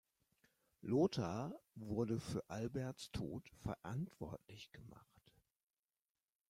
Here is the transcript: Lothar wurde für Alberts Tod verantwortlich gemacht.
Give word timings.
Lothar 0.81 1.53
wurde 1.75 2.19
für 2.19 2.49
Alberts 2.49 3.11
Tod 3.11 3.47
verantwortlich 3.61 4.71
gemacht. 4.71 5.31